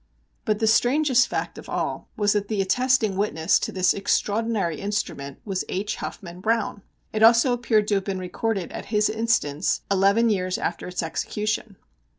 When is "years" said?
10.31-10.57